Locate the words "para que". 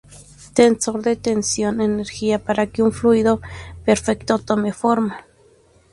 2.39-2.81